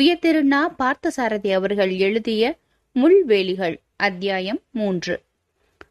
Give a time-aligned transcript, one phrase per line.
[0.00, 2.58] உயர்திருநா பார்த்தசாரதி அவர்கள் எழுதிய
[2.96, 5.22] முள்வேலிகள் அத்தியாயம் மூன்று.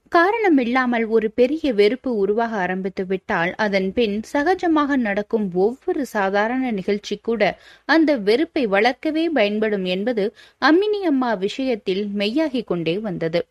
[0.10, 7.60] காரணமில்லாமல் ஒரு பெரிய வெறுப்பு உருவாக ஆரம்பித்து விட்டால் அதன் பின் சகஜமாக நடக்கும் ஒவ்வொரு சாதாரண நிகழ்ச்சி கூட
[7.86, 13.48] அந்த வெறுப்பை வளர்க்கவே பயன்படும் என்பது அம்மினி அம்மா விஷயத்தில் மெய்யாகிக் கொண்டே வந்தது.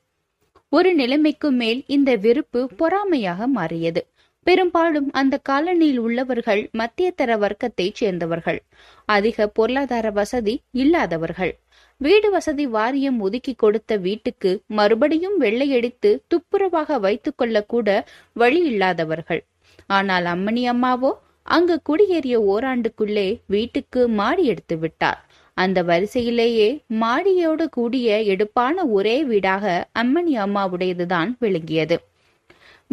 [0.68, 4.06] ஒரு நிலைமைக்கு மேல் இந்த வெறுப்பு பொறாமையாக மாறியது.
[4.46, 8.60] பெரும்பாலும் அந்த காலனியில் உள்ளவர்கள் மத்தியதர வர்க்கத்தைச் சேர்ந்தவர்கள்.
[9.04, 11.52] அதிக பொருளாதார வசதி இல்லாதவர்கள்.
[11.96, 17.88] வீடு வசதி வாரியம் ஒதுக்கி கொடுத்த வீட்டுக்கு மறுபடியும் வெள்ளையடித்து துப்புரவாக வைத்துக் கொள்ளக்கூட
[18.32, 19.42] வழி இல்லாதவர்கள்.
[19.86, 25.20] ஆனால் அம்மணி அம்மாவோ அங்கு குடியேறிய ஓராண்டுக்குள்ளே வீட்டுக்கு மாடி எடுத்து விட்டார்.
[25.54, 26.68] அந்த வரிசையிலேயே
[27.00, 31.96] மாடியோடு கூடிய எடுப்பான ஒரே வீடாக அம்மணி அம்மாவுடையதுதான் விளங்கியது.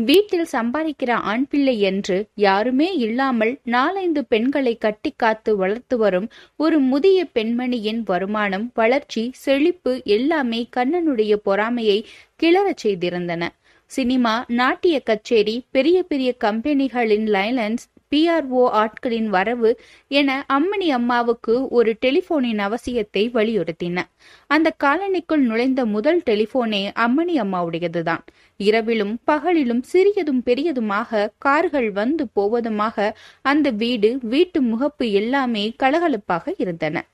[0.08, 7.20] வீட்டில் சம்பாதிக்கிற ஆண் பிள்ளை என்று யாருமே இல்லாமல் நாலைந்து பெண்களை கட்டி காத்து வளர்த்து வரும் ஒரு முதிய
[7.34, 12.00] பெண்மணியின் வருமானம் வளர்ச்சி செழிப்பு எல்லாமே கண்ணனுடைய பொறாமையை
[12.44, 13.44] கிளறச் செய்திருந்தன.
[13.92, 19.72] சினிமா நாட்டிய கச்சேரி பெரிய பெரிய கம்பெனிகளின் லைலன்ஸ் பிஆர்ஓ ஆட்களின் வரவு
[20.12, 23.98] என அம்மணி அம்மாவுக்கு ஒரு டெலிபோனின் அவசியத்தை வலியுறுத்தின.
[24.50, 28.24] அந்த காலனிக்குள் நுழைந்த முதல் டெலிபோனே அம்மணி அம்மாவுடையதுதான்.
[28.60, 37.06] இரவிலும் பகலிலும் சிறியதும் பெரியதுமாக கார்கள் வந்து போவதுமாக அந்த வீடு வீட்டு முகப்பு எல்லாமே கலகலப்பாக இருந்தன.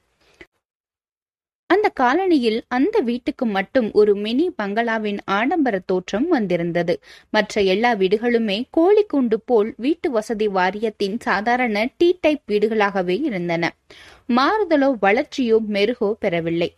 [1.70, 6.94] அந்த காலனியில் அந்த வீட்டுக்கு மட்டும் ஒரு மினி பங்களாவின் ஆடம்பர தோற்றம் வந்திருந்தது.
[7.30, 13.72] மற்ற எல்லா வீடுகளுமே கோழிக்குண்டு போல் வீட்டு வசதி வாரியத்தின் சாதாரண டீ டைப் வீடுகளாகவே இருந்தன.
[14.30, 16.70] மாறுதலோ வளர்ச்சியோ மெருகோ பெறவில்லை.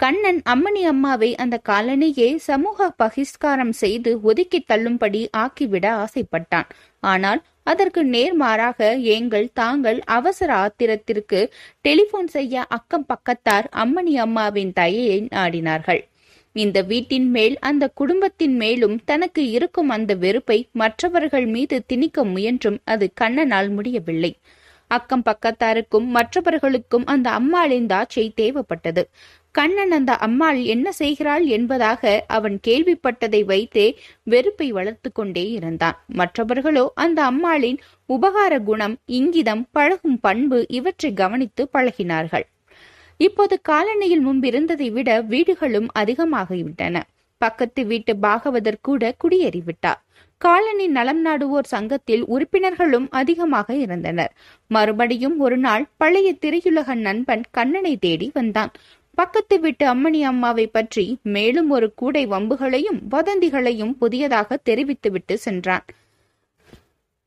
[0.00, 6.68] கண்ணன் அம்மணி அம்மாவை அந்த காலனியே சமூக பகிஷ்காரம் செய்து ஒதுக்கி தள்ளும்படி ஆக்கிவிட ஆசைப்பட்டான்.
[7.02, 11.40] ஆனால் அதற்கு நேர்மாறாக எங்கள் தாங்கள் அவசர ஆத்திரத்திற்கு
[11.80, 16.02] டெலிபோன் செய்ய அக்கம் பக்கத்தார் அம்மணி அம்மாவின் தயையை நாடினார்கள்.
[16.56, 23.08] இந்த வீட்டின் மேல் அந்த குடும்பத்தின் மேலும் தனக்கு இருக்கும் அந்த வெறுப்பை மற்றவர்கள் மீது திணிக்க முயன்றும் அது
[23.20, 24.32] கண்ணனால் முடியவில்லை.
[24.90, 29.02] அக்கம் பக்கத்தாருக்கும் மற்றவர்களுக்கும் அந்த அம்மாளின் தாட்சை தேவைப்பட்டது.
[29.54, 33.86] கண்ணன் அந்த அம்மாள் என்ன செய்கிறாள் என்பதாக அவன் கேள்விப்பட்டதை வைத்தே
[34.22, 35.98] வெறுப்பை வளர்த்து கொண்டே இருந்தான்.
[36.06, 37.78] மற்றவர்களோ அந்த அம்மாளின்
[38.08, 42.46] உபகார குணம் இங்கிதம் பழகும் பண்பு இவற்றை கவனித்து பழகினார்கள்.
[43.20, 46.96] இப்போது காலனியில் முன்பிருந்ததை விட வீடுகளும் அதிகமாகிவிட்டன.
[47.40, 50.00] பக்கத்து வீட்டு பாகவதர் கூட குடியேறிவிட்டார்
[50.40, 54.32] காலனி நலம் நாடுவோர் சங்கத்தில் உறுப்பினர்களும் அதிகமாக இருந்தனர்.
[54.70, 58.72] மறுபடியும் ஒரு நாள் பழைய திரையுலக நண்பன் கண்ணனை தேடி வந்தான்.
[59.14, 65.84] பக்கத்து வீட்டு அம்மணி அம்மாவை பற்றி மேலும் ஒரு கூடை வம்புகளையும் வதந்திகளையும் புதியதாக தெரிவித்துவிட்டு சென்றான்.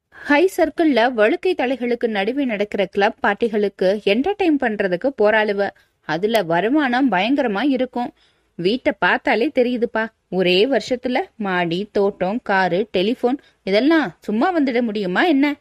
[0.10, 5.70] ஹை சர்க்கிள்ல வழுக்கை தலைகளுக்கு நடுவே நடக்கிற கிளப் பார்ட்டிகளுக்கு என்டர்டைன் பண்றதுக்கு போராளுவ
[6.02, 8.14] அதுல வருமானம் பயங்கரமா இருக்கும்.
[8.56, 10.08] வீட்டை பார்த்தாலே தெரியுதுப்பா.
[10.30, 15.56] ஒரே வருஷத்துல மாடி தோட்டம் காரு டெலிபோன் இதெல்லாம் சும்மா வந்துட முடியுமா என்ன?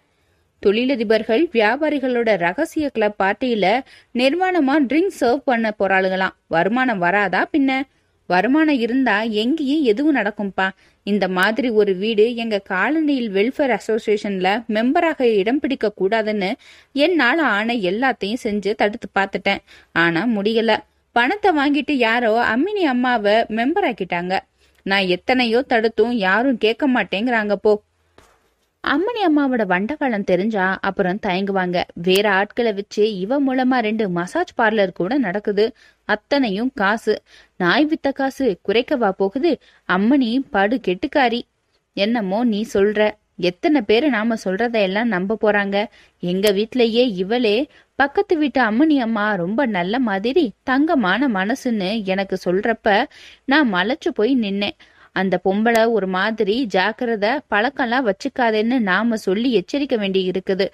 [0.58, 3.80] தொழிலதிபர்கள் வியாபாரிகளோட ரகசிய கிளப் பார்ட்டியில
[4.14, 6.34] நிர்வாணமா ட்ரிங்க் சர்வ் பண்ண போறாளுங்களாம்.
[6.46, 7.82] வருமானம் வராதா பின்ன?
[8.26, 10.68] வருமானம் இருந்தா எங்கேயும் எதுவும் நடக்கும்பா?
[11.02, 16.52] இந்த மாதிரி ஒரு வீடு எங்க காலனியில் வெல்ஃபேர் அசோசியேஷன்ல மெம்பராக இடம் பிடிக்க கூடாதுன்னு
[16.92, 19.58] என்னால ஆன எல்லாத்தையும் செஞ்சு தடுத்து பார்த்துட்டேன்.
[19.92, 20.76] ஆனா முடியல.
[21.12, 24.38] பணத்தை வாங்கிட்டு யாரோ அம்மினி அம்மாவை மெம்பர் ஆக்கிட்டாங்க.
[24.82, 27.82] நான் எத்தனையோ தடுத்தும் யாரும் கேட்க மாட்டேங்கிறாங்க போ.
[28.86, 31.78] அம்மணி அம்மாவோட வண்டகாலம் தெரிஞ்சா அப்புறம் தயங்குவாங்க.
[31.94, 35.64] வேற ஆட்களை வச்சு இவ மூலமா ரெண்டு மசாஜ் பார்லர் கூட நடக்குது.
[36.08, 37.14] அத்தனையும் காசு.
[37.56, 39.52] நாய் வித்த காசு குறைக்கவா போகுது?
[39.88, 41.40] அம்மணி படு கெட்டுக்காரி.
[41.96, 43.00] என்னமோ நீ சொல்ற.
[43.40, 45.76] எத்தனை பேரு நாம சொல்றதையெல்லாம் நம்ப போறாங்க.
[46.22, 47.56] எங்க வீட்லயே இவளே.
[47.94, 53.04] பக்கத்து வீட்டு அம்மணி அம்மா ரொம்ப நல்ல மாதிரி தங்கமான மனசுன்னு எனக்கு சொல்றப்ப
[53.44, 54.76] நான் மலைச்சு போய் நின்னேன்.
[55.20, 60.66] அந்த பொம்பளை ஒரு மாதிரி ஜாக்கிரத பழக்கம்லாம் வச்சுக்காதேன்னு நாம சொல்லி எச்சரிக்க வேண்டி இருக்குது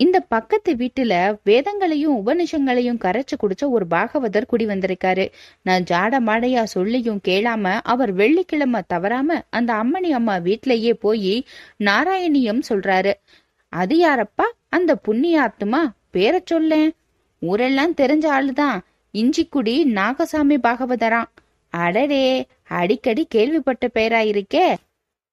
[0.00, 1.14] இந்த பக்கத்து வீட்டுல
[1.44, 5.24] வேதங்களையும் உபனிஷங்களையும் கரைச்சு குடிச்ச ஒரு பாகவதர் குடி வந்திருக்காரு.
[5.62, 11.34] நான் ஜாட மாடையா சொல்லியும் கேளாம அவர் வெள்ளிக்கிழமை தவறாம அந்த அம்மணி அம்மா வீட்லயே போய்
[11.84, 13.12] நாராயணியம் சொல்றாரு.
[13.72, 14.46] அது யாரப்பா?
[14.68, 16.92] அந்த புண்ணியாத்துமா பேரை சொல்லேன்.
[17.42, 18.78] ஊரெல்லாம் தெரிஞ்ச ஆளுதான்.
[19.14, 21.30] இஞ்சிக்குடி நாகசாமி பாகவதரான்
[21.70, 24.76] அடடே அடிக்கடி கேள்விப்பட்ட பெயராயிருக்கே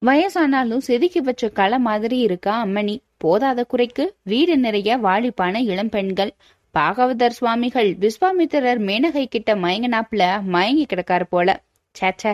[0.05, 2.97] வயசானாலும் செதுக்கி வச்ச களை மாதிரி இருக்கா அம்மணி.
[3.23, 6.33] போதாத குறைக்கு வீடு நிறைய வாலிப்பான இளம் பெண்கள்.
[6.73, 11.63] பாகவதர் சுவாமிகள் விஸ்வாமித்திரர் மேனகை கிட்ட மயங்கினாப்புல மயங்கி கிடக்காரு போல.
[11.95, 12.33] சேச்ச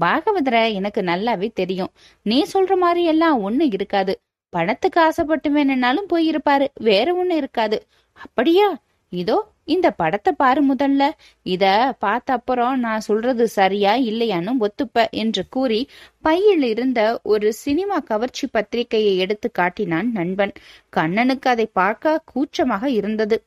[0.00, 1.92] பாகவதரை எனக்கு நல்லாவே தெரியும்.
[2.22, 4.20] நீ சொல்ற மாதிரி எல்லாம் ஒண்ணு இருக்காது.
[4.48, 6.66] பணத்துக்கு ஆசைப்பட்டு வேணும்னாலும் போயிருப்பாரு.
[6.80, 7.86] வேற ஒண்ணு இருக்காது.
[8.22, 8.68] அப்படியா?
[9.12, 9.36] இதோ
[9.70, 11.02] இந்த படத்தை பாரு முதல்ல.
[11.46, 11.64] இத
[11.98, 15.80] பார்த்த அப்புறம் நான் சொல்றது சரியா இல்லையான்னு ஒத்துப்ப என்று கூறி
[16.20, 20.54] பையில் இருந்த ஒரு சினிமா கவர்ச்சி பத்திரிகையை எடுத்து காட்டினான் நண்பன்.
[20.90, 23.38] கண்ணனுக்கு அதை பார்க்க கூச்சமாக இருந்தது.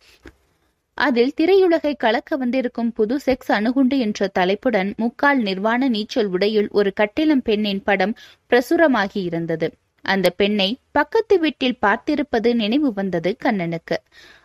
[0.97, 7.43] அதில் திரையுலகை கலக்க வந்திருக்கும் புது செக்ஸ் அணுகுண்டு என்ற தலைப்புடன் முக்கால் நிர்வாண நீச்சல் உடையில் ஒரு கட்டிலம்
[7.43, 8.13] பெண்ணின் படம்
[8.51, 9.69] பிரசுரமாகி இருந்தது.
[10.05, 13.97] அந்த பெண்ணை பக்கத்து வீட்டில் பார்த்திருப்பது நினைவு வந்தது கண்ணனுக்கு.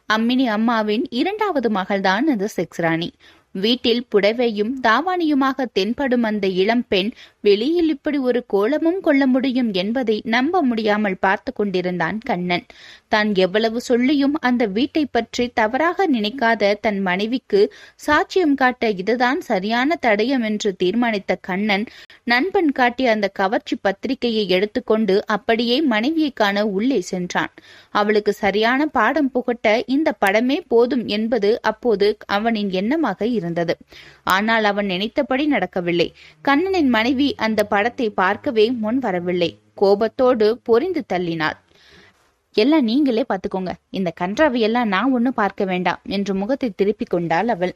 [0.08, 3.08] அம்மினி அம்மாவின் இரண்டாவது மகள்தான் அந்த செக்ஸ் ராணி
[3.54, 7.10] வீட்டில் புடவையும் தாவாணியுமாக தென்படும் அந்த இளம் பெண்
[7.40, 12.64] வெளியில் இப்படி ஒரு கோலமும் கொள்ள முடியும் என்பதை நம்ப முடியாமல் பார்த்து கொண்டிருந்தான் கண்ணன்.
[13.08, 17.60] தான் எவ்வளவு சொல்லியும் அந்த வீட்டை பற்றி தவறாக நினைக்காத தன் மனைவிக்கு
[18.06, 21.86] சாட்சியம் காட்ட இதுதான் சரியான தடயம் என்று தீர்மானித்த கண்ணன்
[22.26, 27.52] நண்பன் காட்டிய அந்த கவர்ச்சி பத்திரிகையை எடுத்துக்கொண்டு அப்படியே மனைவியை காண உள்ளே சென்றான்.
[27.90, 33.76] அவளுக்கு சரியான பாடம் புகட்ட இந்த படமே போதும் என்பது அப்போது அவனின் எண்ணமாக இருந்தது.
[34.36, 36.08] ஆனால் அவன் நினைத்தபடி நடக்கவில்லை.
[36.44, 39.50] கண்ணனின் மனைவி அந்த படத்தை பார்க்கவே முன் வரவில்லை.
[39.74, 41.58] கோபத்தோடு பொறிந்து தள்ளினாள்.
[42.58, 43.72] எல்லாம் நீங்களே பார்த்துக்கோங்க.
[43.90, 47.74] இந்த கன்றாவையெல்லாம் நான் ஒன்றும் பார்க்க வேண்டாம் என்று முகத்தை திருப்பி கொண்டாள் அவள்.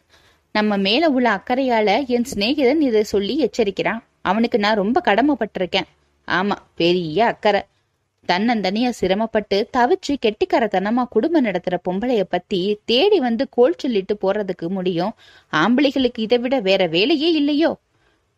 [0.55, 4.01] நம்ம மேல உள்ள அக்கறையால என் சிநேகிதன் இதை சொல்லி எச்சரிக்கிறான்.
[4.23, 5.89] அவனுக்கு நான் ரொம்ப கடமைப்பட்டிருக்கேன்.
[6.29, 7.63] ஆமா பெரிய அக்கறை.
[8.29, 15.15] தன்னந்தனியா சிரமப்பட்டு தவிச்சு கெட்டிக்காரத்தனமா குடும்பம் நடத்துற பொம்பளைய பத்தி தேடி வந்து கோல் சொல்லிட்டு போறதுக்கு முடியும்.
[15.53, 17.71] ஆம்பளைகளுக்கு இதை விட வேற வேலையே இல்லையோ?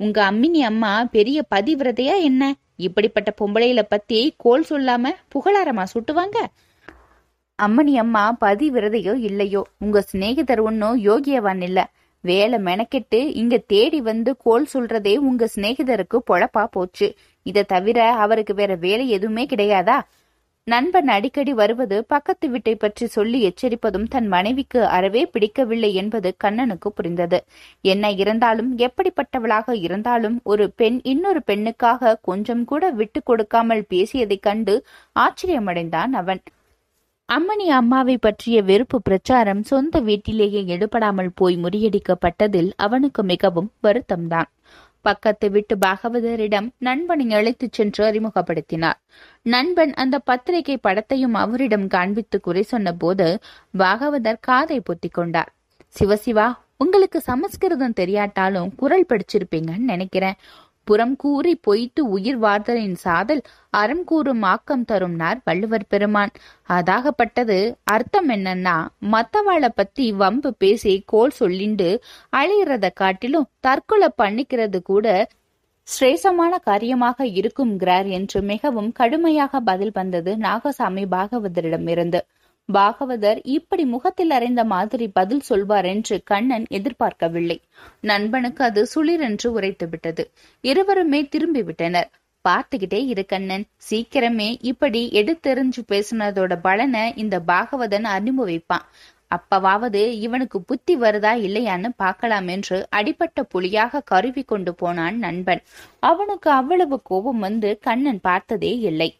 [0.00, 2.42] உங்க அம்மினி அம்மா பெரிய பதிவிரதையா என்ன?
[2.78, 6.38] இப்படிப்பட்ட பொம்பளையில பத்தி கோல் சொல்லாம புகழாரமா சுட்டுவாங்க?
[7.58, 11.80] அம்மணி அம்மா பதி விரதையோ இல்லையோ உங்க சிநேகிதர் ஒன்னும் யோகியவான் இல்ல.
[12.20, 17.16] வேலை மெனக்கெட்டு இங்க தேடி வந்து கோல் சொல்றதே உங்க சிநேகிதருக்கு பொழப்பா போச்சு.
[17.42, 19.96] இத தவிர அவருக்கு வேற வேலை எதுவுமே கிடையாதா?
[20.66, 27.38] நண்பன் அடிக்கடி வருவது பக்கத்து வீட்டை பற்றி சொல்லி எச்சரிப்பதும் தன் மனைவிக்கு அறவே பிடிக்கவில்லை என்பது கண்ணனுக்கு புரிந்தது.
[27.84, 34.76] என்ன இருந்தாலும் எப்படிப்பட்டவளாக இருந்தாலும் ஒரு பெண் இன்னொரு பெண்ணுக்காக கொஞ்சம் கூட விட்டு கொடுக்காமல் பேசியதைக் கண்டு
[35.16, 36.42] ஆச்சரியமடைந்தான் அவன்.
[37.28, 44.50] அம்மணி அம்மாவை பற்றிய வெறுப்பு பிரச்சாரம் சொந்த வீட்டிலேயே எடுபடாமல் போய் முறியடிக்கப்பட்டதில் அவனுக்கு மிகவும் வருத்தம்தான்.
[45.04, 48.98] பக்கத்து விட்டு பாகவதரிடம் நண்பனை அழைத்துச் சென்று அறிமுகப்படுத்தினார்.
[49.42, 53.28] நண்பன் அந்த பத்திரிகை படத்தையும் அவரிடம் காண்பித்து குறை சொன்ன போது
[53.78, 55.50] பாகவதர் காதை பொத்திக் கொண்டார்.
[55.98, 60.38] சிவசிவா உங்களுக்கு சமஸ்கிருதம் தெரியாட்டாலும் குரல் படிச்சிருப்பீங்கன்னு நினைக்கிறேன்.
[60.84, 63.42] புறம் கூறி பொய்த்து உயிர் வாழ்தலின் சாதல்
[63.72, 66.32] அறம் கூறும் ஆக்கம் தரும்னார் வள்ளுவர் பெருமான்.
[66.68, 67.58] அதாகப்பட்டது
[67.94, 68.76] அர்த்தம் என்னன்னா
[69.14, 71.88] மத்தவாளை பத்தி வம்பு பேசி கோல் சொல்லிண்டு
[72.36, 75.06] அழையிறத காட்டிலும் தற்கொலை பண்ணிக்கிறது கூட
[75.88, 82.20] சிரேசமான காரியமாக இருக்கும்கிறார் என்று மிகவும் கடுமையாக பதில் வந்தது நாகசாமி பாகவதரிடமிருந்து.
[82.68, 87.56] பாகவதர் இப்படி முகத்தில் அறைந்த மாதிரி பதில் சொல்வார் என்று கண்ணன் எதிர்பார்க்கவில்லை.
[88.00, 90.24] நண்பனுக்கு அது சுளிரென்று உரைத்து விட்டது
[90.64, 92.08] இருவருமே திரும்பி விட்டனர்
[92.44, 93.64] பார்த்துக்கிட்டே இரு கண்ணன்.
[93.90, 98.86] சீக்கிரமே இப்படி எடுத்தெறிஞ்சு பேசுனதோட பலனை இந்த பாகவதன் அனுபவிப்பான்
[99.30, 105.62] அப்பவாவது இவனுக்கு புத்தி வருதா இல்லையான்னு பார்க்கலாம் என்று அடிப்பட்ட புலியாக கருவி கொண்டு போனான் நண்பன்.
[106.00, 109.10] அவனுக்கு அவ்வளவு கோபம் வந்து கண்ணன் பார்த்ததே இல்லை.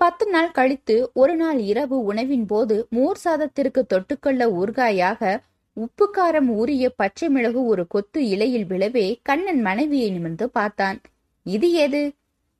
[0.00, 5.38] பத்து நாள் கழித்து ஒரு நாள் இரவு உணவின் போது மோர் சாதத்திற்கு தொட்டுக்கொள்ள ஊர்காயாக
[5.76, 11.00] உப்பு காரம் ஊறிய பச்சை மிளகு ஒரு கொத்து இலையில் விழவே கண்ணன் மனைவியை நிமிர்ந்து பார்த்தான்.
[11.46, 12.02] இது ஏது?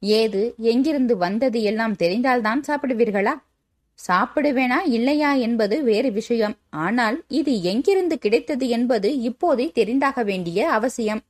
[0.00, 0.54] ஏது?
[0.56, 1.62] எங்கிருந்து வந்தது?
[1.62, 3.34] எல்லாம் தெரிந்தால்தான் சாப்பிடுவீர்களா?
[4.08, 4.78] சாப்பிடுவேனா?
[4.86, 5.32] இல்லையா?
[5.32, 6.54] என்பது வேறு விஷயம்.
[6.70, 8.68] ஆனால் இது எங்கிருந்து கிடைத்தது?
[8.68, 11.22] என்பது இப்போதே தெரிந்தாக வேண்டிய அவசியம்.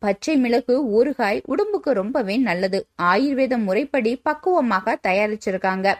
[0.00, 2.86] பச்சை மிளகு ஊறுகாய் உடம்புக்கு ரொம்பவே நல்லது.
[3.02, 5.94] ஆயுர்வேத முறைப்படி பக்குவமாக தயாரிச்சிருக்காங்க.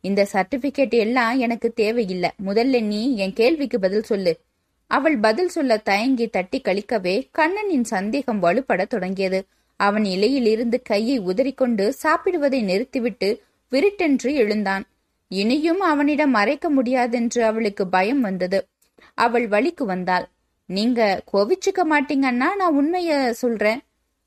[0.00, 2.30] இந்த சர்டிபிகேட் எல்லாம் எனக்கு தேவையில்லை.
[2.46, 4.40] முதல்ல நீ என் கேள்விக்கு பதில் சொல்லு.
[4.86, 9.44] அவள் பதில் சொல்ல தயங்கி தட்டி கழிக்கவே கண்ணனின் சந்தேகம் வலுப்பட தொடங்கியது.
[9.76, 14.84] அவன் இலையில் இருந்து கையை உதறிக்கொண்டு சாப்பிடுவதை நிறுத்திவிட்டு விருட்டென்று எழுந்தான்.
[15.28, 18.66] இனியும் அவனிடம் மறைக்க முடியாதென்று அவளுக்கு பயம் வந்தது.
[19.14, 20.28] அவள் வழிக்கு வந்தாள்.
[20.68, 21.00] நீங்க
[21.32, 23.80] கோவிச்சுக்க மாட்டீங்கன்னா நான் உண்மைய சொல்றேன்.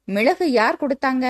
[0.08, 1.26] மிளகு யார் கொடுத்தாங்க?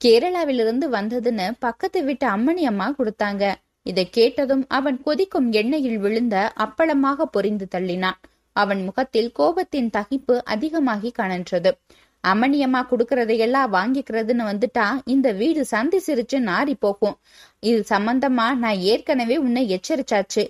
[0.00, 3.44] கேரளாவிலிருந்து வந்ததுன்னு பக்கத்து வீட்டு அம்மணி அம்மா கொடுத்தாங்க.
[3.82, 8.18] இதை கேட்டதும் அவன் கொதிக்கும் எண்ணெயில் விழுந்த அப்பளமாக பொரிந்து தள்ளினான்.
[8.52, 11.72] அவன் முகத்தில் கோபத்தின் தகிப்பு அதிகமாகி கணன்றது
[12.24, 17.16] அம்மணியம்மா குடுக்கறதையெல்லாம் வாங்கிக்கிறதுன்னு வந்துட்டா இந்த வீடு சந்தி சிரிச்சு நாரி போகும்.
[17.60, 20.44] இது சம்பந்தமா நான் ஏற்கனவே உன்னை எச்சரிச்சாச்சு.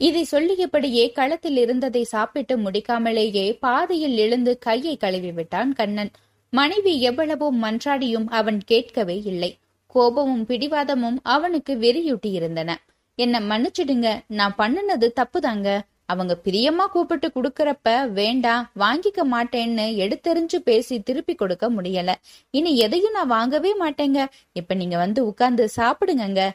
[0.00, 6.10] இதை சொல்லியபடியே களத்தில் இருந்ததை சாப்பிட்டு முடிக்காமலேயே பாதையில் எழுந்து கையை கழுவி விட்டான் கண்ணன்.
[6.50, 9.58] மனைவி எவ்வளவோ மன்றாடியும் அவன் கேட்கவே இல்லை.
[9.86, 12.70] கோபமும் பிடிவாதமும் அவனுக்கு வெறியூட்டி இருந்தன
[13.14, 15.80] என்ன மன்னிச்சிடுங்க நான் பண்ணுனது தப்புதாங்க.
[16.04, 22.10] அவங்க பிரியமா கூப்பிட்டு குடுக்கறப்ப வேண்டாம் வாங்கிக்க மாட்டேன்னு எடுத்தெறிஞ்சு பேசி திருப்பி கொடுக்க முடியல.
[22.50, 24.26] இனி எதையும் நான் வாங்கவே மாட்டேங்க.
[24.52, 26.50] இப்ப நீங்க வந்து உட்கார்ந்து சாப்பிடுங்கங்க.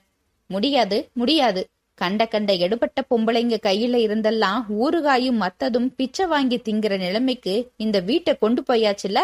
[0.49, 1.61] முடியாது முடியாது.
[1.97, 8.63] கண்ட கண்ட எடுபட்ட பொம்பளைங்க கையில இருந்தெல்லாம் ஊறுகாயும் மத்ததும் பிச்சை வாங்கி திங்கிற நிலைமைக்கு இந்த வீட்டை கொண்டு
[8.69, 9.19] போயாச்சுல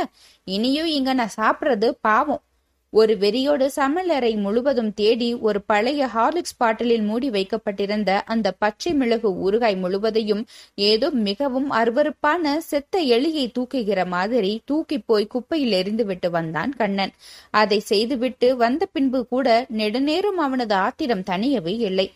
[0.48, 2.42] இனியும் இங்க நான் சாப்பிட்றது பாவம்.
[2.94, 9.78] ஒரு வெறியோடு சமையலறை முழுவதும் தேடி ஒரு பழைய ஹார்லிக்ஸ் பாட்டிலில் மூடி வைக்கப்பட்டிருந்த அந்த பச்சை மிளகு ஊறுகாய்
[9.78, 10.44] முழுவதையும்
[10.76, 17.14] ஏதோ மிகவும் அருவருப்பான செத்த எலியை தூக்குகிற மாதிரி தூக்கி போய் குப்பையில் எறிந்துவிட்டு வந்தான் கண்ணன்.
[17.52, 22.08] அதை செய்துவிட்டு வந்த பின்பு கூட நெடுநேரம் அவனது ஆத்திரம் தணியவே இல்லை.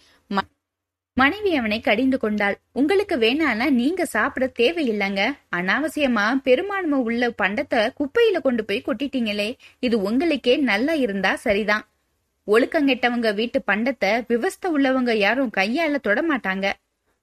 [1.17, 2.55] மனைவி அவனை கடிந்து கொண்டாள்.
[2.71, 5.21] உங்களுக்கு வேணானா நீங்க சாப்பிட தேவையில்லைங்க.
[5.55, 9.49] அனாவசியமா பெரும்பான்மை உள்ள பண்டத்தை குப்பையில கொண்டு போய் கொட்டிட்டீங்களே.
[9.79, 11.85] இது உங்களுக்கே நல்லா இருந்தா சரிதான்.
[12.47, 16.67] ஒழுக்கங்கெட்டவங்க வீட்டு பண்டத்தை விவஸ்த உள்ளவங்க யாரும் கையால தொட மாட்டாங்க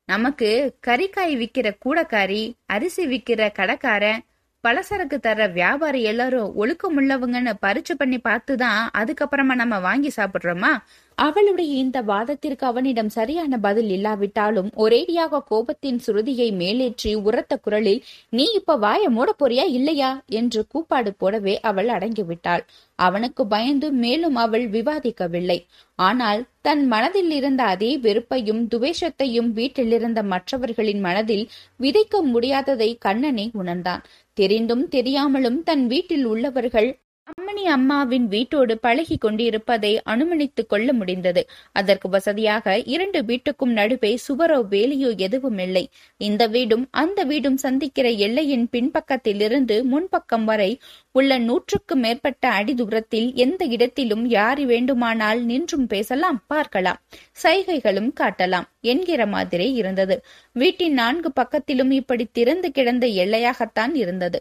[0.09, 0.49] நமக்கு
[0.87, 4.23] கறிக்காய் விக்கிற கூடக்காரி அரிசி விக்கிற கடைக்காரன்
[4.65, 10.73] பலசரக்கு தர வியாபாரி எல்லாரும் ஒழுக்கம் உள்ளவங்கன்னு பரிச்சு பண்ணி பார்த்துதான் அதுக்கப்புறமா நம்ம வாங்கி சாப்பிடுறோமா?
[11.19, 18.77] அவளுடைய இந்த வாதத்திற்கு அவனிடம் சரியான பதில் இல்லாவிட்டாலும் ஒரேடியாக கோபத்தின் சுருதியை மேலேற்றி உரத்த குரலில் நீ இப்ப
[18.77, 20.11] வாய மூட போறியா இல்லையா?
[20.31, 22.63] என்று கூப்பாடு போடவே அவள் அடங்கிவிட்டாள்.
[22.99, 25.59] அவனுக்கு பயந்து மேலும் அவள் விவாதிக்கவில்லை.
[25.99, 31.45] ஆனால் தன் மனதில் இருந்த அதே வெறுப்பையும் துவேஷத்தையும் வீட்டில் இருந்த மற்றவர்களின் மனதில்
[31.81, 34.05] விதைக்க முடியாததை கண்ணனே உணர்ந்தான்.
[34.39, 36.91] தெரிந்தும் தெரியாமலும் தன் வீட்டில் உள்ளவர்கள்
[37.29, 41.43] அம்மணி அம்மாவின் வீட்டோடு பழகி கொண்டிருப்பதை அனுமதித்துக் கொள்ள முடிந்தது.
[41.73, 45.83] அதற்கு வசதியாக இரண்டு வீட்டுக்கும் நடுவே சுவரோ வேலியோ எதுவும் இல்லை.
[46.21, 50.71] இந்த வீடும் அந்த வீடும் சந்திக்கிற எல்லையின் பின்பக்கத்திலிருந்து முன்பக்கம் வரை
[51.13, 57.03] உள்ள நூற்றுக்கு மேற்பட்ட அடி தூரத்தில் எந்த இடத்திலும் யார் வேண்டுமானால் நின்றும் பேசலாம் பார்க்கலாம்
[57.43, 60.19] சைகைகளும் காட்டலாம் என்கிற மாதிரி இருந்தது.
[60.57, 64.41] வீட்டின் நான்கு பக்கத்திலும் இப்படி திறந்து கிடந்த எல்லையாகத்தான் இருந்தது.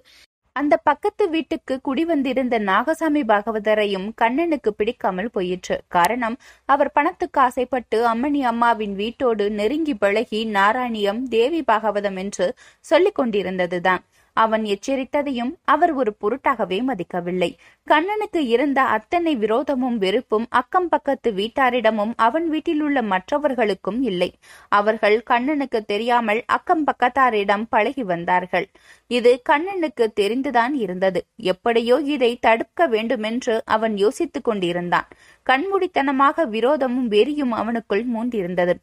[0.59, 5.75] அந்த பக்கத்து வீட்டுக்கு குடி வந்திருந்த நாகசாமி பாகவதரையும் கண்ணனுக்கு பிடிக்காமல் போயிற்று.
[5.87, 6.35] காரணம்
[6.69, 12.47] அவர் பணத்துக்கு ஆசைப்பட்டு அம்மணி அம்மாவின் வீட்டோடு நெருங்கி பழகி நாராயணியம் தேவி பாகவதம் என்று
[12.85, 14.03] சொல்லிக் கொண்டிருந்ததுதான்.
[14.44, 17.50] அவன் எச்சரித்ததையும் அவர் ஒரு பொருட்டாகவே மதிக்கவில்லை.
[17.88, 24.29] கண்ணனுக்கு இருந்த அத்தனை விரோதமும் வெறுப்பும் அக்கம் பக்கத்து வீட்டாரிடமும் அவன் வீட்டில் உள்ள மற்றவர்களுக்கும் இல்லை.
[24.72, 28.67] அவர்கள் கண்ணனுக்கு தெரியாமல் அக்கம் பக்கத்தாரிடம் பழகி வந்தார்கள்.
[29.12, 31.22] இது கண்ணனுக்கு தெரிந்துதான் இருந்தது.
[31.53, 35.10] எப்படியோ இதை தடுக்க வேண்டுமென்று அவன் யோசித்துக் கொண்டிருந்தான்.
[35.46, 38.75] கண்மூடித்தனமாக விரோதமும் வெறியும் அவனுக்குள் மூண்டிருந்தது.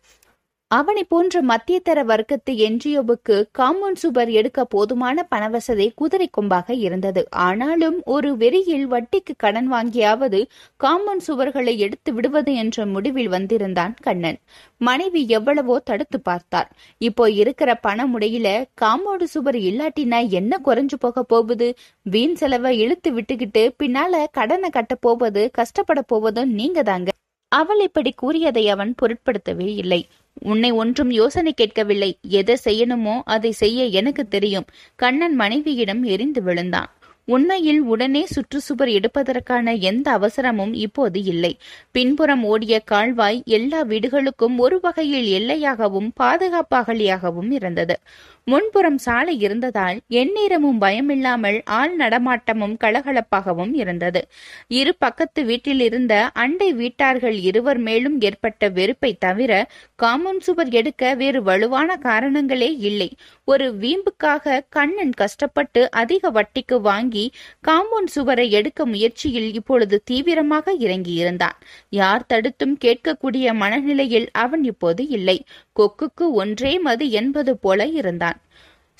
[0.70, 7.22] அவனை போன்ற மத்தியதர வர்க்கத்து என்ஜிஓவுக்கு காம்பவுண்ட் சுவர் எடுக்க போதுமான பணவசதி குதிரை கொம்பாக இருந்தது.
[7.46, 10.40] ஆனாலும் ஒரு வெறியில் வட்டிக்கு கடன் வாங்கியாவது
[10.80, 14.38] காம்பவுண்ட் சுவர்களை எடுத்து விடுவது என்ற முடிவில் வந்திருந்தான் கண்ணன்.
[14.80, 18.48] மனைவி எவ்வளவோ தடுத்து பார்த்தார் இப்போ இருக்கிற பண முடையில
[18.80, 21.70] காம்பவுண்ட் சுவர் இல்லாட்டினா என்ன குறைஞ்சு போக போகுது?
[22.02, 27.10] வீண் செலவை இழுத்து விட்டுக்கிட்டு பின்னால கடனை கட்ட போவது கஷ்டப்பட போவதும் நீங்க தாங்க
[27.52, 30.02] அவள் இப்படி கூறியதை அவன் பொருட்படுத்தவே இல்லை.
[30.42, 32.18] உன்னை ஒன்றும் யோசனை கேட்கவில்லை.
[32.22, 34.64] எதை செய்யணுமோ அதை செய்ய எனக்கு தெரியும்.
[34.96, 36.90] கண்ணன் மனைவியிடம் எரிந்து விழுந்தான்.
[37.24, 41.58] உண்மையில் உடனே சுற்றுச்சுவர் எடுப்பதற்கான எந்த அவசரமும் இப்போது இல்லை.
[41.92, 48.00] பின்புறம் ஓடிய கால்வாய் எல்லா வீடுகளுக்கும் ஒரு வகையில் எல்லையாகவும் பாதுகாப்பாகலியாகவும் இருந்தது.
[48.46, 54.20] முன்புறம் சாலை இருந்ததால் எந்நேரமும் பயமில்லாமல் ஆள் நடமாட்டமும் கலகலப்பாகவும் இருந்தது.
[54.70, 59.52] இரு பக்கத்து வீட்டில் இருந்த அண்டை வீட்டார்கள் இருவர் மேலும் ஏற்பட்ட வெறுப்பை தவிர
[59.98, 63.08] காமன் சுவர் எடுக்க வேறு வலுவான காரணங்களே இல்லை.
[63.48, 67.24] ஒரு வீம்புக்காக கண்ணன் கஷ்டப்பட்டு அதிக வட்டிக்கு வாங்கி
[67.68, 71.58] காம்பவுண்ட் சுவரை எடுக்க முயற்சியில் இப்பொழுது தீவிரமாக இறங்கியிருந்தான்.
[72.00, 75.38] யார் தடுத்தும் கேட்கக்கூடிய மனநிலையில் அவன் இப்போது இல்லை.
[75.80, 78.38] கொக்குக்கு ஒன்றே மது என்பது போல இருந்தான்.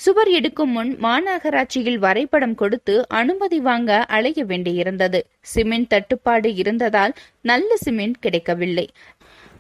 [0.01, 5.21] சுவர் எடுக்கும் முன் மாநகராட்சியில் வரைபடம் கொடுத்து அனுமதி வாங்க அலைய வேண்டியிருந்தது.
[5.41, 8.87] சிமெண்ட் தட்டுப்பாடு இருந்ததால் நல்ல சிமெண்ட் கிடைக்கவில்லை.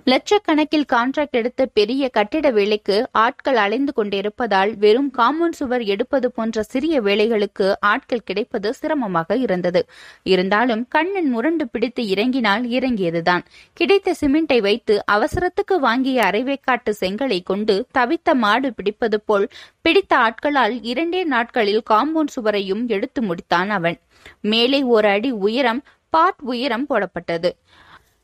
[0.06, 7.00] லட்சக்கணக்கில் கான்ட்ராக்ட் எடுத்த பெரிய கட்டிட வேலைக்கு ஆட்கள் அலைந்து கொண்டிருப்பதால் வெறும் காம்பவுண்ட் சுவர் எடுப்பது போன்ற சிறிய
[7.02, 9.82] வேலைகளுக்கு ஆட்கள் கிடைப்பது சிரமமாக இருந்தது.
[10.22, 13.44] இருந்தாலும் கண்ணன் முரண்டு பிடித்து இறங்கினால் இறங்கியதுதான்.
[13.72, 19.48] கிடைத்த சிமெண்டை வைத்து அவசரத்துக்கு வாங்கிய அரைவேக்காட்டு செங்கலை கொண்டு தவித்த மாடு பிடிப்பது போல்
[19.80, 24.00] பிடித்த ஆட்களால் இரண்டே நாட்களில் காம்பவுண்ட் சுவரையும் எடுத்து முடித்தான் அவன்.
[24.40, 27.48] மேலே ஒரு அடி உயரம் பாட் உயரம் போடப்பட்டது.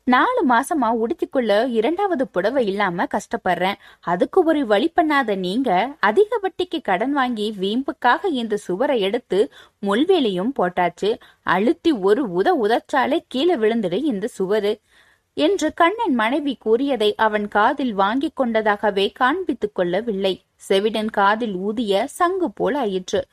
[0.03, 3.73] நாலு மாசமா உடுத்திக்குள்ள இரண்டாவது புடவை இல்லாம கஷ்டப்படுறேன்.
[3.99, 11.19] அதுக்கு ஒரு வழி பண்ணாத நீங்க அதிக வட்டிக்கு கடன் வாங்கி வீம்புக்காக இந்த சுவரை எடுத்து முள்வேலியும் போட்டாச்சு.
[11.43, 14.79] அழுத்தி ஒரு உத உதச்சாலே கீழே விழுந்துடு இந்த சுவரு
[15.33, 20.41] என்று கண்ணன் மனைவி கூறியதை அவன் காதில் வாங்கி கொண்டதாகவே காண்பித்துக் கொள்ளவில்லை.
[20.69, 23.25] செவிடன் காதில் ஊதிய சங்கு போல் ஆயிற்று.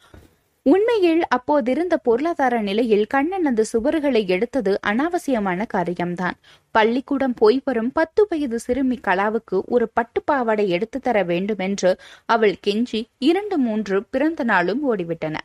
[0.70, 6.36] உண்மையில் அப்போதிருந்த பொருளாதார நிலையில் கண்ணன் அந்த சுவர்களை எடுத்தது அனாவசியமான காரியம்தான்.
[6.74, 11.92] பள்ளிக்கூடம் போய் வரும் பத்து வயது சிறுமி கலாவுக்கு ஒரு பட்டுப்பாவாடை எடுத்து தர வேண்டும் என்று
[12.26, 15.36] அவள் கெஞ்சி இரண்டு மூன்று பிறந்த நாளும் ஓடிவிட்டன.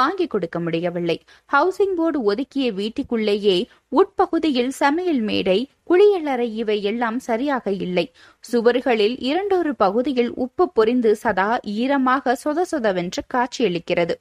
[0.00, 1.16] வாங்கி கொடுக்க முடியவில்லை.
[1.52, 3.56] ஹவுசிங் போர்டு ஒதுக்கிய வீட்டுக்குள்ளேயே
[4.00, 5.58] உட்பகுதியில் சமையல் மேடை
[5.90, 8.06] குளியலறை இவை எல்லாம் சரியாக இல்லை.
[8.52, 14.16] சுவர்களில் இரண்டொரு பகுதியில் உப்பு பொறிந்து சதா ஈரமாக சொத சொதவென்று காட்சியளிக்கிறது.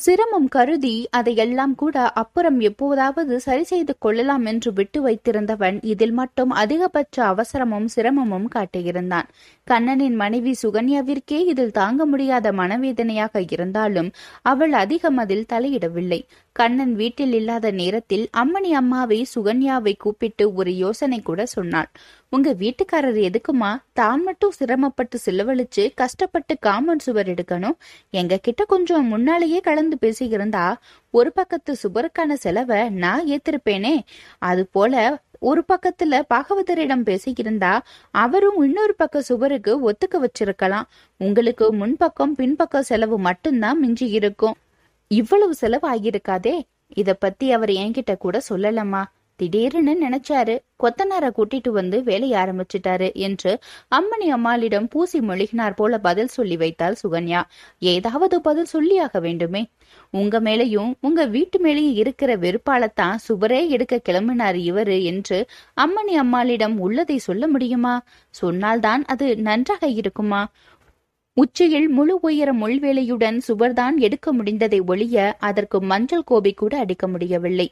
[0.00, 7.16] சிரமம் கருதி அதையெல்லாம் கூட அப்புறம் எப்போதாவது சரி செய்து கொள்ளலாம் என்று விட்டு வைத்திருந்தவன் இதில் மட்டும் அதிகபட்ச
[7.32, 9.28] அவசரமும் சிரமமும் காட்டியிருந்தான்.
[9.66, 14.10] கண்ணனின் மனைவி சுகன்யாவிற்கே இதில் தாங்க முடியாத மனவேதனையாக இருந்தாலும்
[14.44, 16.20] அவள் அதிகம் அதில் தலையிடவில்லை.
[16.56, 21.88] கண்ணன் வீட்டில் இல்லாத நேரத்தில் அம்மணி அம்மாவை சுகன்யாவை கூப்பிட்டு ஒரு யோசனை கூட சொன்னாள்.
[22.28, 23.70] உங்க வீட்டுக்காரர் எதுக்குமா?
[23.92, 27.76] தான் மட்டும் சிரமப்பட்டு செலவழிச்சு கஷ்டப்பட்டு காமன் சுவர் எடுக்கணும்.
[28.10, 30.64] எங்க கிட்ட கொஞ்சம் முன்னாலேயே கலந்து பேசியிருந்தா
[31.14, 33.94] ஒரு பக்கத்து சுவருக்கான செலவை நான் ஏத்திருப்பேனே.
[34.38, 34.94] அது போல
[35.38, 37.78] ஒரு பக்கத்துல பாகவதரிடம் பேசியிருந்தா
[38.24, 40.88] அவரும் இன்னொரு பக்க சுவருக்கு ஒத்துக்க வச்சிருக்கலாம்.
[41.20, 44.58] உங்களுக்கு முன்பக்கம் பின்பக்க செலவு மட்டும்தான் மிஞ்சி இருக்கும்
[45.10, 46.56] இவ்வளவு செலவு ஆகியிருக்காதே
[46.96, 49.00] இத பத்தி அவர் என்கிட்ட கூட சொல்லலம்மா.
[49.40, 50.54] திடீர்னு நினைச்சாரு.
[50.82, 53.52] கொத்தனார கூட்டிட்டு வந்து வேலைய ஆரம்பிச்சிட்டாரு என்று
[53.92, 57.40] அம்மணி அம்மாளிடம் பூசி மொழிகினார் போல பதில் சொல்லி வைத்தாள் சுகன்யா.
[57.92, 59.62] ஏதாவது பதில் சொல்லியாக வேண்டுமே.
[60.12, 65.38] உங்க மேலையும் உங்க வீட்டு மேலேயும் இருக்கிற வெறுப்பாலத்தான் சுவரே எடுக்க கிளம்பினார் இவரு என்று
[65.76, 67.94] அம்மணி அம்மாளிடம் உள்ளதை சொல்ல முடியுமா?
[68.34, 70.42] சொன்னால்தான் அது நன்றாக இருக்குமா?
[71.40, 75.16] உச்சியில் முழு உயர முள்வேலையுடன் சுவர்தான் எடுக்க முடிந்ததை ஒழிய
[75.48, 77.66] அதற்கு மஞ்சள் கோபை கூட அடிக்க முடியவில்லை.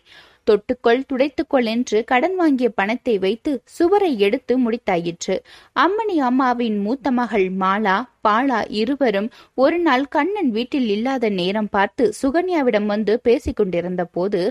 [0.46, 5.36] தொட்டுக்கொள் துடைத்துக்கொள் என்று கடன் வாங்கிய பணத்தை வைத்து சுவரை எடுத்து முடித்தாயிற்று.
[5.76, 7.96] அம்மணி அம்மாவின் மூத்த மகள் மாலா
[8.28, 14.42] பாலா இருவரும் ஒரு நாள் கண்ணன் வீட்டில் இல்லாத நேரம் பார்த்து சுகன்யாவிடம் வந்து பேசிக் கொண்டிருந்த போது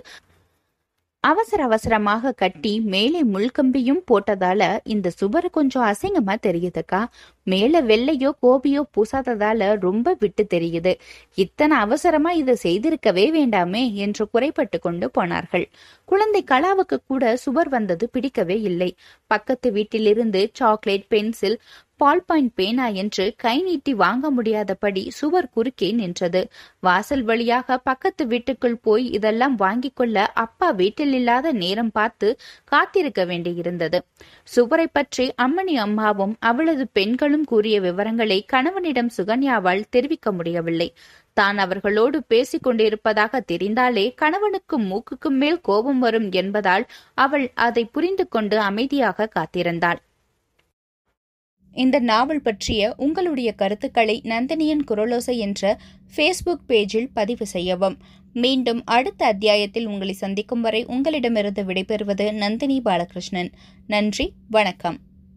[1.24, 4.62] அவசர அவசரமாக கட்டி மேலே முள்கம்பியும் போட்டதால
[4.94, 7.00] இந்த சுவர் கொஞ்சம் அசிங்கமா தெரியுதுக்கா?
[7.48, 10.94] மேல வெள்ளையோ கோபியோ பூசாததால ரொம்ப விட்டு தெரியுது.
[11.38, 15.66] இத்தனை அவசரமா இதை செய்திருக்கவே வேண்டாமே என்று குறைப்பட்டு கொண்டு போனார்கள்.
[16.06, 18.90] குழந்தை கலாவுக்கு கூட சுவர் வந்தது பிடிக்கவே இல்லை.
[19.32, 21.58] பக்கத்து வீட்டிலிருந்து சாக்லேட் பென்சில்
[22.02, 26.42] பால் பாயிண்ட் பேனா என்று கை நீட்டி வாங்க முடியாதபடி சுவர் குறுக்கே நின்றது.
[26.80, 32.28] வாசல் வழியாக பக்கத்து வீட்டுக்குள் போய் இதெல்லாம் வாங்கிக் கொள்ள அப்பா வீட்டில் இல்லாத நேரம் பார்த்து
[32.66, 34.00] காத்திருக்க வேண்டியிருந்தது.
[34.48, 40.94] சுவரை பற்றி அம்மணி அம்மாவும் அவளது பெண்களும் கூறிய விவரங்களை கணவனிடம் சுகன்யாவால் தெரிவிக்க முடியவில்லை.
[41.34, 48.60] தான் அவர்களோடு பேசிக் கொண்டிருப்பதாக தெரிந்தாலே கணவனுக்கும் மூக்குக்கும் மேல் கோபம் வரும் என்பதால் அவள் அதை புரிந்து கொண்டு
[48.60, 49.98] அமைதியாக காத்திருந்தாள்.
[51.74, 55.80] இந்த நாவல் பற்றிய உங்களுடைய கருத்துக்களை நந்தினியின் குரலோசை என்ற
[56.16, 57.98] ஃபேஸ்புக் பேஜில் பதிவு செய்யவும்.
[58.34, 63.52] மீண்டும் அடுத்த அத்தியாயத்தில் உங்களை சந்திக்கும் வரை உங்களிடமிருந்து விடைபெறுவது நந்தினி பாலகிருஷ்ணன்.
[63.88, 65.00] நன்றி வணக்கம்.